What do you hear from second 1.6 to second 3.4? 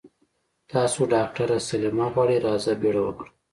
سليمه غواړي راځه بيړه وکړه.